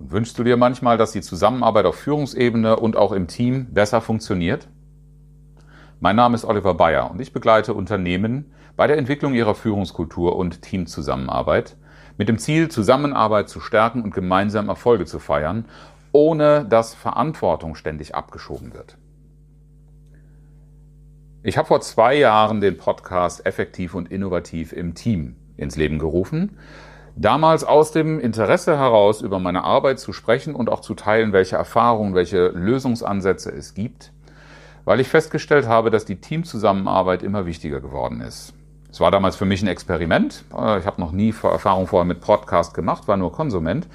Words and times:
Und 0.00 0.12
wünschst 0.12 0.38
du 0.38 0.44
dir 0.44 0.56
manchmal, 0.56 0.96
dass 0.96 1.12
die 1.12 1.20
Zusammenarbeit 1.20 1.84
auf 1.84 1.94
Führungsebene 1.94 2.76
und 2.76 2.96
auch 2.96 3.12
im 3.12 3.26
Team 3.26 3.66
besser 3.66 4.00
funktioniert? 4.00 4.66
Mein 6.00 6.16
Name 6.16 6.34
ist 6.34 6.46
Oliver 6.46 6.72
Bayer 6.72 7.10
und 7.10 7.20
ich 7.20 7.34
begleite 7.34 7.74
Unternehmen 7.74 8.54
bei 8.76 8.86
der 8.86 8.96
Entwicklung 8.96 9.34
ihrer 9.34 9.54
Führungskultur 9.54 10.36
und 10.36 10.62
Teamzusammenarbeit 10.62 11.76
mit 12.16 12.30
dem 12.30 12.38
Ziel, 12.38 12.70
Zusammenarbeit 12.70 13.50
zu 13.50 13.60
stärken 13.60 14.02
und 14.02 14.14
gemeinsam 14.14 14.70
Erfolge 14.70 15.04
zu 15.04 15.18
feiern, 15.18 15.66
ohne 16.12 16.64
dass 16.64 16.94
Verantwortung 16.94 17.74
ständig 17.74 18.14
abgeschoben 18.14 18.72
wird. 18.72 18.96
Ich 21.42 21.58
habe 21.58 21.68
vor 21.68 21.82
zwei 21.82 22.14
Jahren 22.14 22.62
den 22.62 22.78
Podcast 22.78 23.44
Effektiv 23.44 23.94
und 23.94 24.10
Innovativ 24.10 24.72
im 24.72 24.94
Team 24.94 25.36
ins 25.58 25.76
Leben 25.76 25.98
gerufen 25.98 26.56
Damals 27.20 27.64
aus 27.64 27.92
dem 27.92 28.18
Interesse 28.18 28.78
heraus, 28.78 29.20
über 29.20 29.38
meine 29.38 29.62
Arbeit 29.62 30.00
zu 30.00 30.14
sprechen 30.14 30.54
und 30.54 30.70
auch 30.70 30.80
zu 30.80 30.94
teilen, 30.94 31.34
welche 31.34 31.54
Erfahrungen, 31.54 32.14
welche 32.14 32.48
Lösungsansätze 32.48 33.50
es 33.50 33.74
gibt, 33.74 34.10
weil 34.86 35.00
ich 35.00 35.08
festgestellt 35.08 35.68
habe, 35.68 35.90
dass 35.90 36.06
die 36.06 36.16
Teamzusammenarbeit 36.16 37.22
immer 37.22 37.44
wichtiger 37.44 37.82
geworden 37.82 38.22
ist. 38.22 38.54
Es 38.92 38.98
war 38.98 39.10
damals 39.10 39.36
für 39.36 39.44
mich 39.44 39.62
ein 39.62 39.68
Experiment. 39.68 40.44
Äh, 40.56 40.80
ich 40.80 40.86
habe 40.86 41.00
noch 41.00 41.12
nie 41.12 41.32
Erfahrung 41.42 41.86
vorher 41.86 42.04
mit 42.04 42.20
Podcast 42.20 42.74
gemacht, 42.74 43.06
war 43.06 43.16
nur 43.16 43.32
Konsument. 43.32 43.86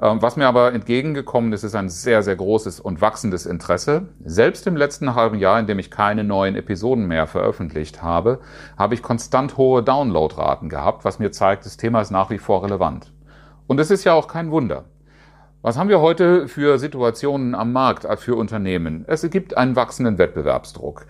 Ähm, 0.00 0.22
was 0.22 0.36
mir 0.36 0.46
aber 0.46 0.72
entgegengekommen 0.72 1.52
ist, 1.52 1.64
ist 1.64 1.74
ein 1.74 1.88
sehr, 1.88 2.22
sehr 2.22 2.36
großes 2.36 2.78
und 2.78 3.00
wachsendes 3.00 3.46
Interesse. 3.46 4.08
Selbst 4.24 4.66
im 4.66 4.76
letzten 4.76 5.14
halben 5.14 5.38
Jahr, 5.38 5.58
in 5.58 5.66
dem 5.66 5.78
ich 5.78 5.90
keine 5.90 6.22
neuen 6.22 6.54
Episoden 6.54 7.06
mehr 7.06 7.26
veröffentlicht 7.26 8.02
habe, 8.02 8.40
habe 8.78 8.94
ich 8.94 9.02
konstant 9.02 9.56
hohe 9.56 9.82
Downloadraten 9.82 10.68
gehabt, 10.68 11.04
was 11.04 11.18
mir 11.18 11.32
zeigt, 11.32 11.66
das 11.66 11.76
Thema 11.76 12.00
ist 12.00 12.10
nach 12.10 12.30
wie 12.30 12.38
vor 12.38 12.62
relevant. 12.62 13.12
Und 13.66 13.80
es 13.80 13.90
ist 13.90 14.04
ja 14.04 14.12
auch 14.12 14.28
kein 14.28 14.50
Wunder. 14.52 14.84
Was 15.66 15.76
haben 15.76 15.88
wir 15.88 16.00
heute 16.00 16.46
für 16.46 16.78
Situationen 16.78 17.56
am 17.56 17.72
Markt 17.72 18.04
äh, 18.04 18.16
für 18.16 18.36
Unternehmen? 18.36 19.04
Es 19.08 19.28
gibt 19.28 19.56
einen 19.56 19.74
wachsenden 19.74 20.16
Wettbewerbsdruck. 20.16 21.06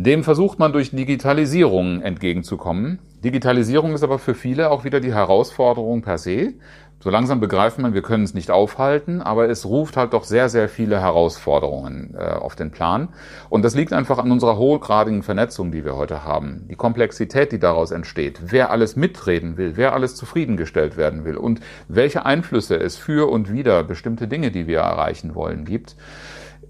Dem 0.00 0.22
versucht 0.22 0.60
man 0.60 0.72
durch 0.72 0.92
Digitalisierung 0.92 2.02
entgegenzukommen. 2.02 3.00
Digitalisierung 3.24 3.94
ist 3.94 4.04
aber 4.04 4.20
für 4.20 4.36
viele 4.36 4.70
auch 4.70 4.84
wieder 4.84 5.00
die 5.00 5.12
Herausforderung 5.12 6.02
per 6.02 6.18
se. 6.18 6.54
So 7.00 7.10
langsam 7.10 7.40
begreift 7.40 7.80
man, 7.80 7.94
wir 7.94 8.02
können 8.02 8.22
es 8.22 8.32
nicht 8.32 8.52
aufhalten, 8.52 9.20
aber 9.20 9.50
es 9.50 9.66
ruft 9.66 9.96
halt 9.96 10.12
doch 10.12 10.22
sehr, 10.22 10.48
sehr 10.50 10.68
viele 10.68 11.00
Herausforderungen 11.00 12.14
äh, 12.16 12.22
auf 12.22 12.54
den 12.54 12.70
Plan. 12.70 13.08
Und 13.48 13.64
das 13.64 13.74
liegt 13.74 13.92
einfach 13.92 14.18
an 14.18 14.30
unserer 14.30 14.56
hochgradigen 14.56 15.24
Vernetzung, 15.24 15.72
die 15.72 15.84
wir 15.84 15.96
heute 15.96 16.22
haben. 16.22 16.68
Die 16.70 16.76
Komplexität, 16.76 17.50
die 17.50 17.58
daraus 17.58 17.90
entsteht. 17.90 18.38
Wer 18.46 18.70
alles 18.70 18.94
mitreden 18.94 19.56
will, 19.56 19.72
wer 19.74 19.94
alles 19.94 20.14
zufriedengestellt 20.14 20.96
werden 20.96 21.24
will 21.24 21.36
und 21.36 21.58
welche 21.88 22.24
Einflüsse 22.24 22.76
es 22.76 22.96
für 22.96 23.28
und 23.28 23.52
wieder 23.52 23.82
bestimmte 23.82 24.28
Dinge, 24.28 24.52
die 24.52 24.68
wir 24.68 24.78
erreichen 24.78 25.34
wollen, 25.34 25.64
gibt 25.64 25.96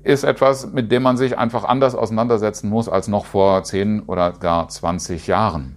ist 0.08 0.24
etwas, 0.24 0.72
mit 0.72 0.90
dem 0.90 1.02
man 1.02 1.18
sich 1.18 1.36
einfach 1.36 1.64
anders 1.64 1.94
auseinandersetzen 1.94 2.70
muss 2.70 2.88
als 2.88 3.08
noch 3.08 3.26
vor 3.26 3.62
10 3.62 4.04
oder 4.04 4.32
gar 4.32 4.66
20 4.66 5.26
Jahren. 5.26 5.76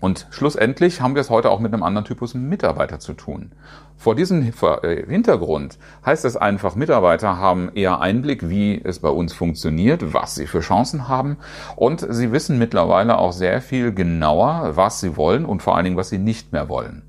Und 0.00 0.26
schlussendlich 0.30 1.00
haben 1.00 1.14
wir 1.14 1.20
es 1.20 1.30
heute 1.30 1.50
auch 1.50 1.60
mit 1.60 1.72
einem 1.72 1.84
anderen 1.84 2.04
Typus 2.04 2.34
Mitarbeiter 2.34 2.98
zu 2.98 3.12
tun. 3.12 3.52
Vor 3.96 4.16
diesem 4.16 4.42
äh, 4.42 5.06
Hintergrund 5.06 5.78
heißt 6.04 6.24
es 6.24 6.36
einfach, 6.36 6.74
Mitarbeiter 6.74 7.38
haben 7.38 7.70
eher 7.74 8.00
Einblick, 8.00 8.48
wie 8.48 8.82
es 8.82 8.98
bei 8.98 9.08
uns 9.08 9.32
funktioniert, 9.32 10.12
was 10.12 10.34
sie 10.34 10.48
für 10.48 10.60
Chancen 10.60 11.06
haben 11.06 11.36
und 11.76 12.04
sie 12.10 12.32
wissen 12.32 12.58
mittlerweile 12.58 13.18
auch 13.18 13.32
sehr 13.32 13.62
viel 13.62 13.94
genauer, 13.94 14.72
was 14.74 14.98
sie 14.98 15.16
wollen 15.16 15.44
und 15.44 15.62
vor 15.62 15.76
allen 15.76 15.84
Dingen, 15.84 15.96
was 15.96 16.08
sie 16.08 16.18
nicht 16.18 16.52
mehr 16.52 16.68
wollen. 16.68 17.02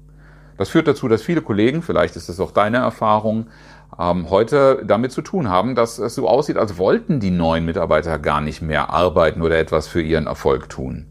Das 0.58 0.70
führt 0.70 0.88
dazu, 0.88 1.08
dass 1.08 1.22
viele 1.22 1.42
Kollegen, 1.42 1.82
vielleicht 1.82 2.16
ist 2.16 2.30
es 2.30 2.40
auch 2.40 2.52
deine 2.52 2.78
Erfahrung, 2.78 3.48
ähm, 4.00 4.30
heute 4.30 4.84
damit 4.86 5.12
zu 5.12 5.22
tun 5.22 5.50
haben, 5.50 5.76
dass 5.76 6.00
es 6.00 6.16
so 6.16 6.28
aussieht, 6.28 6.58
als 6.58 6.78
wollten 6.78 7.20
die 7.20 7.32
neuen 7.32 7.66
Mitarbeiter 7.66 8.20
gar 8.20 8.42
nicht 8.42 8.62
mehr 8.62 8.90
arbeiten 8.90 9.42
oder 9.42 9.58
etwas 9.58 9.88
für 9.88 10.02
ihren 10.02 10.28
Erfolg 10.28 10.70
tun. 10.70 11.08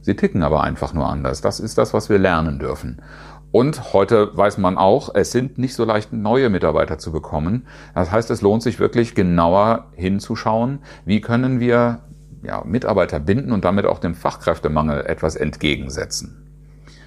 Sie 0.00 0.14
ticken 0.14 0.42
aber 0.42 0.62
einfach 0.62 0.94
nur 0.94 1.08
anders. 1.08 1.40
Das 1.40 1.58
ist 1.58 1.78
das, 1.78 1.92
was 1.92 2.08
wir 2.08 2.18
lernen 2.18 2.58
dürfen. 2.58 3.02
Und 3.50 3.92
heute 3.92 4.36
weiß 4.36 4.58
man 4.58 4.76
auch, 4.76 5.14
es 5.14 5.32
sind 5.32 5.56
nicht 5.56 5.74
so 5.74 5.84
leicht 5.84 6.12
neue 6.12 6.50
Mitarbeiter 6.50 6.98
zu 6.98 7.10
bekommen. 7.10 7.66
Das 7.94 8.12
heißt, 8.12 8.30
es 8.30 8.42
lohnt 8.42 8.62
sich 8.62 8.78
wirklich 8.78 9.14
genauer 9.14 9.86
hinzuschauen, 9.94 10.80
wie 11.04 11.20
können 11.20 11.58
wir 11.58 12.00
ja, 12.42 12.62
Mitarbeiter 12.64 13.18
binden 13.18 13.52
und 13.52 13.64
damit 13.64 13.86
auch 13.86 13.98
dem 13.98 14.14
Fachkräftemangel 14.14 15.06
etwas 15.06 15.36
entgegensetzen. 15.36 16.46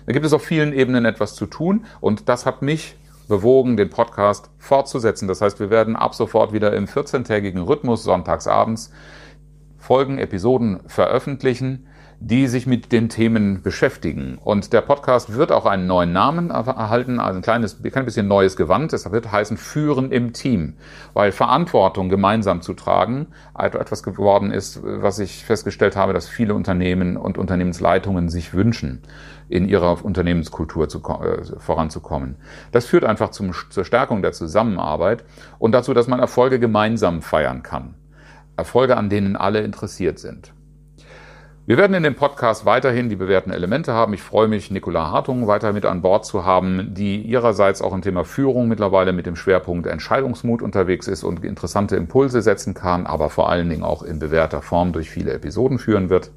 Da 0.05 0.13
gibt 0.13 0.25
es 0.25 0.33
auf 0.33 0.43
vielen 0.43 0.73
Ebenen 0.73 1.05
etwas 1.05 1.35
zu 1.35 1.45
tun 1.45 1.85
und 2.01 2.29
das 2.29 2.45
hat 2.45 2.61
mich 2.61 2.97
bewogen, 3.29 3.77
den 3.77 3.89
Podcast 3.89 4.49
fortzusetzen. 4.57 5.29
Das 5.29 5.39
heißt, 5.39 5.61
wir 5.61 5.69
werden 5.69 5.95
ab 5.95 6.13
sofort 6.13 6.51
wieder 6.51 6.73
im 6.73 6.85
14-tägigen 6.85 7.61
Rhythmus 7.61 8.03
sonntagsabends 8.03 8.91
Folgen, 9.77 10.17
Episoden 10.17 10.81
veröffentlichen, 10.87 11.87
die 12.21 12.47
sich 12.47 12.67
mit 12.67 12.91
den 12.91 13.07
Themen 13.07 13.61
beschäftigen. 13.61 14.37
Und 14.43 14.73
der 14.73 14.81
Podcast 14.81 15.35
wird 15.35 15.53
auch 15.53 15.65
einen 15.65 15.87
neuen 15.87 16.11
Namen 16.11 16.49
erhalten, 16.49 17.19
also 17.19 17.39
ein 17.39 17.41
kleines, 17.41 17.77
ein 17.81 18.05
bisschen 18.05 18.27
neues 18.27 18.57
Gewand. 18.57 18.91
Es 18.91 19.09
wird 19.09 19.31
heißen 19.31 19.55
Führen 19.55 20.11
im 20.11 20.33
Team, 20.33 20.73
weil 21.13 21.31
Verantwortung 21.31 22.09
gemeinsam 22.09 22.61
zu 22.61 22.73
tragen 22.73 23.27
etwas 23.53 24.03
geworden 24.03 24.51
ist, 24.51 24.81
was 24.83 25.19
ich 25.19 25.45
festgestellt 25.45 25.95
habe, 25.95 26.11
dass 26.11 26.27
viele 26.27 26.55
Unternehmen 26.55 27.15
und 27.15 27.37
Unternehmensleitungen 27.37 28.27
sich 28.27 28.53
wünschen 28.53 29.01
in 29.47 29.67
ihrer 29.67 30.03
Unternehmenskultur 30.03 30.89
zu, 30.89 30.99
äh, 30.99 31.43
voranzukommen. 31.57 32.35
Das 32.71 32.85
führt 32.85 33.05
einfach 33.05 33.31
zum, 33.31 33.53
zur 33.69 33.85
Stärkung 33.85 34.21
der 34.21 34.33
Zusammenarbeit 34.33 35.23
und 35.57 35.71
dazu, 35.71 35.93
dass 35.93 36.07
man 36.07 36.19
Erfolge 36.19 36.59
gemeinsam 36.59 37.21
feiern 37.21 37.63
kann. 37.63 37.95
Erfolge, 38.57 38.97
an 38.97 39.09
denen 39.09 39.37
alle 39.37 39.61
interessiert 39.61 40.19
sind. 40.19 40.53
Wir 41.69 41.77
werden 41.77 41.93
in 41.93 42.01
dem 42.01 42.15
Podcast 42.15 42.65
weiterhin 42.65 43.09
die 43.09 43.15
bewährten 43.15 43.53
Elemente 43.53 43.93
haben. 43.93 44.15
Ich 44.15 44.23
freue 44.23 44.47
mich, 44.47 44.71
Nicola 44.71 45.11
Hartung 45.11 45.45
weiter 45.45 45.71
mit 45.71 45.85
an 45.85 46.01
Bord 46.01 46.25
zu 46.25 46.43
haben, 46.43 46.95
die 46.95 47.21
ihrerseits 47.21 47.83
auch 47.83 47.93
im 47.93 48.01
Thema 48.01 48.25
Führung 48.25 48.67
mittlerweile 48.67 49.13
mit 49.13 49.27
dem 49.27 49.35
Schwerpunkt 49.35 49.85
Entscheidungsmut 49.85 50.63
unterwegs 50.63 51.07
ist 51.07 51.23
und 51.23 51.45
interessante 51.45 51.95
Impulse 51.95 52.41
setzen 52.41 52.73
kann, 52.73 53.05
aber 53.05 53.29
vor 53.29 53.51
allen 53.51 53.69
Dingen 53.69 53.83
auch 53.83 54.01
in 54.01 54.17
bewährter 54.17 54.63
Form 54.63 54.93
durch 54.93 55.11
viele 55.11 55.31
Episoden 55.31 55.77
führen 55.77 56.09
wird. 56.09 56.31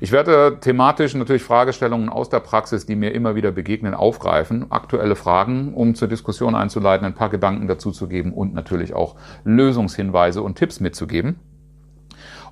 Ich 0.00 0.10
werde 0.10 0.58
thematisch 0.60 1.14
natürlich 1.14 1.44
Fragestellungen 1.44 2.08
aus 2.08 2.28
der 2.28 2.40
Praxis, 2.40 2.84
die 2.84 2.96
mir 2.96 3.14
immer 3.14 3.36
wieder 3.36 3.52
begegnen, 3.52 3.94
aufgreifen, 3.94 4.72
aktuelle 4.72 5.14
Fragen, 5.14 5.72
um 5.72 5.94
zur 5.94 6.08
Diskussion 6.08 6.56
einzuleiten, 6.56 7.06
ein 7.06 7.14
paar 7.14 7.30
Gedanken 7.30 7.68
dazu 7.68 7.92
zu 7.92 8.08
geben 8.08 8.32
und 8.32 8.54
natürlich 8.54 8.92
auch 8.92 9.14
Lösungshinweise 9.44 10.42
und 10.42 10.56
Tipps 10.56 10.80
mitzugeben. 10.80 11.36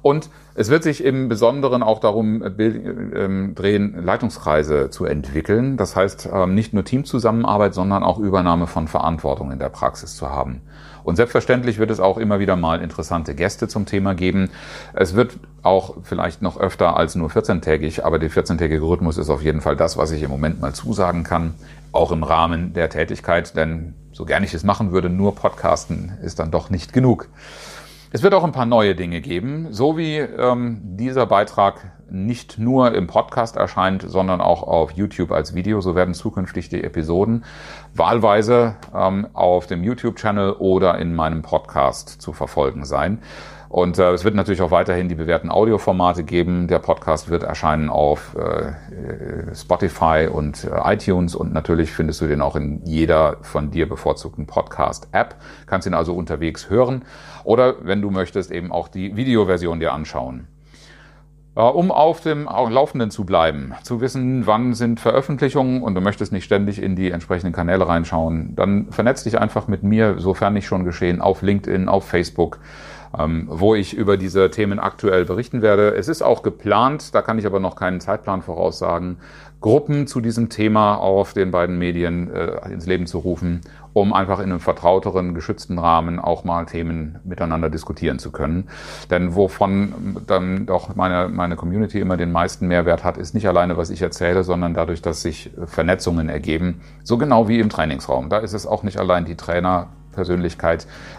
Und 0.02 0.30
es 0.54 0.70
wird 0.70 0.82
sich 0.82 1.04
im 1.04 1.28
Besonderen 1.28 1.82
auch 1.82 2.00
darum 2.00 2.42
äh, 2.42 2.48
ähm, 2.66 3.54
drehen, 3.54 4.02
Leitungskreise 4.04 4.90
zu 4.90 5.04
entwickeln. 5.04 5.76
Das 5.76 5.96
heißt, 5.96 6.28
ähm, 6.32 6.54
nicht 6.54 6.72
nur 6.72 6.84
Teamzusammenarbeit, 6.84 7.74
sondern 7.74 8.02
auch 8.02 8.18
Übernahme 8.18 8.66
von 8.66 8.88
Verantwortung 8.88 9.52
in 9.52 9.58
der 9.58 9.68
Praxis 9.68 10.16
zu 10.16 10.30
haben. 10.30 10.62
Und 11.06 11.14
selbstverständlich 11.14 11.78
wird 11.78 11.92
es 11.92 12.00
auch 12.00 12.18
immer 12.18 12.40
wieder 12.40 12.56
mal 12.56 12.82
interessante 12.82 13.36
Gäste 13.36 13.68
zum 13.68 13.86
Thema 13.86 14.14
geben. 14.14 14.50
Es 14.92 15.14
wird 15.14 15.38
auch 15.62 15.98
vielleicht 16.02 16.42
noch 16.42 16.58
öfter 16.58 16.96
als 16.96 17.14
nur 17.14 17.28
14-tägig, 17.28 18.02
aber 18.02 18.18
der 18.18 18.28
14-tägige 18.28 18.82
Rhythmus 18.82 19.16
ist 19.16 19.30
auf 19.30 19.40
jeden 19.40 19.60
Fall 19.60 19.76
das, 19.76 19.96
was 19.96 20.10
ich 20.10 20.24
im 20.24 20.30
Moment 20.30 20.60
mal 20.60 20.74
zusagen 20.74 21.22
kann, 21.22 21.54
auch 21.92 22.10
im 22.10 22.24
Rahmen 22.24 22.72
der 22.72 22.90
Tätigkeit, 22.90 23.56
denn 23.56 23.94
so 24.12 24.24
gern 24.24 24.42
ich 24.42 24.52
es 24.52 24.64
machen 24.64 24.90
würde, 24.90 25.08
nur 25.08 25.36
Podcasten 25.36 26.12
ist 26.22 26.40
dann 26.40 26.50
doch 26.50 26.70
nicht 26.70 26.92
genug. 26.92 27.28
Es 28.12 28.22
wird 28.22 28.34
auch 28.34 28.44
ein 28.44 28.52
paar 28.52 28.66
neue 28.66 28.94
Dinge 28.94 29.20
geben, 29.20 29.68
so 29.72 29.98
wie 29.98 30.16
ähm, 30.16 30.80
dieser 30.96 31.26
Beitrag 31.26 31.92
nicht 32.08 32.56
nur 32.56 32.94
im 32.94 33.08
Podcast 33.08 33.56
erscheint, 33.56 34.04
sondern 34.06 34.40
auch 34.40 34.62
auf 34.62 34.92
YouTube 34.92 35.32
als 35.32 35.54
Video. 35.56 35.80
So 35.80 35.96
werden 35.96 36.14
zukünftig 36.14 36.68
die 36.68 36.84
Episoden 36.84 37.44
wahlweise 37.94 38.76
ähm, 38.94 39.26
auf 39.32 39.66
dem 39.66 39.82
YouTube-Channel 39.82 40.52
oder 40.52 40.98
in 40.98 41.14
meinem 41.16 41.42
Podcast 41.42 42.22
zu 42.22 42.32
verfolgen 42.32 42.84
sein. 42.84 43.22
Und 43.76 43.98
äh, 43.98 44.12
es 44.12 44.24
wird 44.24 44.34
natürlich 44.34 44.62
auch 44.62 44.70
weiterhin 44.70 45.10
die 45.10 45.14
bewährten 45.14 45.50
Audioformate 45.50 46.24
geben. 46.24 46.66
Der 46.66 46.78
Podcast 46.78 47.28
wird 47.28 47.42
erscheinen 47.42 47.90
auf 47.90 48.34
äh, 48.34 49.54
Spotify 49.54 50.30
und 50.32 50.64
äh, 50.64 50.94
iTunes 50.94 51.34
und 51.34 51.52
natürlich 51.52 51.92
findest 51.92 52.22
du 52.22 52.26
den 52.26 52.40
auch 52.40 52.56
in 52.56 52.80
jeder 52.86 53.36
von 53.42 53.70
dir 53.70 53.86
bevorzugten 53.86 54.46
Podcast-App. 54.46 55.34
Kannst 55.66 55.86
ihn 55.86 55.92
also 55.92 56.14
unterwegs 56.14 56.70
hören 56.70 57.04
oder 57.44 57.74
wenn 57.82 58.00
du 58.00 58.10
möchtest 58.10 58.50
eben 58.50 58.72
auch 58.72 58.88
die 58.88 59.14
Videoversion 59.14 59.78
dir 59.78 59.92
anschauen. 59.92 60.48
Äh, 61.54 61.60
um 61.60 61.90
auf 61.90 62.22
dem 62.22 62.44
Laufenden 62.44 63.10
zu 63.10 63.26
bleiben, 63.26 63.74
zu 63.82 64.00
wissen, 64.00 64.46
wann 64.46 64.72
sind 64.72 65.00
Veröffentlichungen 65.00 65.82
und 65.82 65.94
du 65.94 66.00
möchtest 66.00 66.32
nicht 66.32 66.44
ständig 66.44 66.80
in 66.80 66.96
die 66.96 67.10
entsprechenden 67.10 67.52
Kanäle 67.52 67.86
reinschauen, 67.86 68.54
dann 68.56 68.90
vernetz 68.90 69.24
dich 69.24 69.38
einfach 69.38 69.68
mit 69.68 69.82
mir, 69.82 70.18
sofern 70.18 70.54
nicht 70.54 70.66
schon 70.66 70.84
geschehen, 70.84 71.20
auf 71.20 71.42
LinkedIn, 71.42 71.90
auf 71.90 72.06
Facebook, 72.06 72.58
wo 73.18 73.74
ich 73.74 73.94
über 73.94 74.16
diese 74.16 74.50
Themen 74.50 74.78
aktuell 74.78 75.24
berichten 75.24 75.62
werde. 75.62 75.94
Es 75.94 76.08
ist 76.08 76.22
auch 76.22 76.42
geplant, 76.42 77.14
da 77.14 77.22
kann 77.22 77.38
ich 77.38 77.46
aber 77.46 77.60
noch 77.60 77.76
keinen 77.76 78.00
Zeitplan 78.00 78.42
voraussagen, 78.42 79.18
Gruppen 79.60 80.06
zu 80.06 80.20
diesem 80.20 80.48
Thema 80.48 80.96
auf 80.96 81.32
den 81.32 81.50
beiden 81.50 81.78
Medien 81.78 82.32
äh, 82.32 82.70
ins 82.70 82.86
Leben 82.86 83.06
zu 83.06 83.18
rufen, 83.18 83.62
um 83.94 84.12
einfach 84.12 84.38
in 84.38 84.50
einem 84.50 84.60
vertrauteren, 84.60 85.34
geschützten 85.34 85.78
Rahmen 85.78 86.18
auch 86.18 86.44
mal 86.44 86.66
Themen 86.66 87.18
miteinander 87.24 87.70
diskutieren 87.70 88.18
zu 88.18 88.30
können. 88.30 88.68
Denn 89.10 89.34
wovon 89.34 90.18
dann 90.26 90.66
doch 90.66 90.94
meine, 90.94 91.28
meine 91.28 91.56
Community 91.56 91.98
immer 92.00 92.18
den 92.18 92.32
meisten 92.32 92.68
Mehrwert 92.68 93.02
hat, 93.02 93.16
ist 93.16 93.34
nicht 93.34 93.48
alleine, 93.48 93.78
was 93.78 93.88
ich 93.88 94.02
erzähle, 94.02 94.44
sondern 94.44 94.74
dadurch, 94.74 95.00
dass 95.00 95.22
sich 95.22 95.50
Vernetzungen 95.64 96.28
ergeben. 96.28 96.82
So 97.02 97.16
genau 97.16 97.48
wie 97.48 97.58
im 97.58 97.70
Trainingsraum. 97.70 98.28
Da 98.28 98.38
ist 98.38 98.52
es 98.52 98.66
auch 98.66 98.82
nicht 98.82 98.98
allein 98.98 99.24
die 99.24 99.36
Trainerpersönlichkeit, 99.36 99.95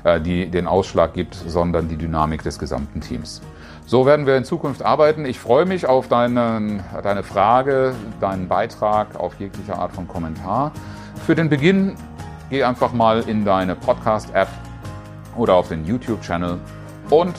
äh, 0.04 0.20
die 0.20 0.50
den 0.50 0.68
Ausschlag 0.68 1.14
gibt, 1.14 1.36
sondern 1.36 1.88
die 1.88 1.98
Dynamik 1.98 2.44
des 2.44 2.60
gesamten 2.60 3.02
Teams. 3.02 3.42
So 3.86 4.06
werden 4.06 4.26
wir 4.26 4.36
in 4.36 4.44
Zukunft 4.44 4.84
arbeiten. 4.84 5.26
Ich 5.26 5.40
freue 5.40 5.66
mich 5.66 5.86
auf 5.86 6.10
deine, 6.10 6.84
deine 7.04 7.24
Frage, 7.24 7.94
deinen 8.20 8.48
Beitrag, 8.48 9.16
auf 9.16 9.40
jegliche 9.40 9.78
Art 9.78 9.94
von 9.94 10.08
Kommentar. 10.08 10.72
Für 11.26 11.36
den 11.36 11.48
Beginn 11.48 11.96
geh 12.50 12.64
einfach 12.64 12.92
mal 12.92 13.22
in 13.22 13.46
deine 13.46 13.76
Podcast-App 13.76 14.50
oder 15.38 15.54
auf 15.54 15.70
den 15.70 15.86
YouTube-Channel 15.86 16.58
und 17.10 17.36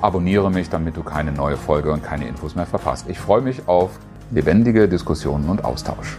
abonniere 0.00 0.50
mich, 0.50 0.70
damit 0.70 0.96
du 0.96 1.02
keine 1.02 1.32
neue 1.32 1.56
Folge 1.56 1.92
und 1.92 2.02
keine 2.02 2.26
Infos 2.26 2.54
mehr 2.54 2.66
verpasst. 2.66 3.06
Ich 3.08 3.18
freue 3.18 3.42
mich 3.42 3.68
auf 3.68 3.90
lebendige 4.30 4.88
Diskussionen 4.88 5.48
und 5.48 5.64
Austausch. 5.64 6.18